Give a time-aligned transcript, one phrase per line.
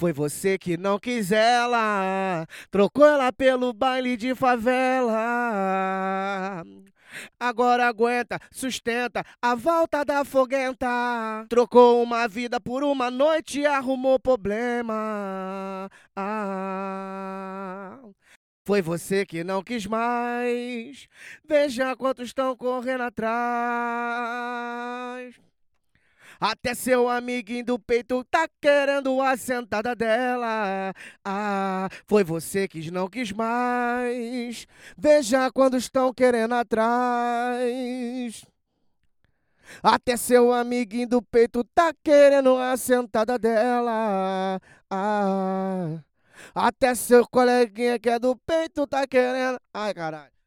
[0.00, 5.14] Foi você que não quis ela, trocou ela pelo baile de favela.
[7.38, 11.44] Agora aguenta, sustenta a volta da foguenta.
[11.50, 15.90] Trocou uma vida por uma noite e arrumou problema.
[16.16, 17.98] Ah,
[18.64, 21.06] foi você que não quis mais.
[21.46, 23.30] Veja quantos estão correndo atrás.
[26.40, 30.94] Até seu amiguinho do peito tá querendo a sentada dela.
[31.22, 34.66] Ah, foi você que não quis mais.
[34.96, 38.42] Veja quando estão querendo atrás.
[39.82, 44.58] Até seu amiguinho do peito tá querendo a sentada dela.
[44.90, 46.00] Ah,
[46.54, 49.60] até seu coleguinha que é do peito tá querendo.
[49.74, 50.39] Ai, caralho.